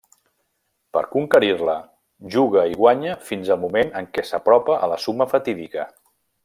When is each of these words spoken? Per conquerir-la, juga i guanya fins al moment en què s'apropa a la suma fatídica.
Per 0.97 1.03
conquerir-la, 1.15 1.75
juga 2.37 2.65
i 2.73 2.79
guanya 2.81 3.15
fins 3.29 3.55
al 3.57 3.63
moment 3.67 3.95
en 4.01 4.13
què 4.17 4.27
s'apropa 4.31 4.83
a 4.87 4.93
la 4.95 5.03
suma 5.09 5.33
fatídica. 5.37 5.91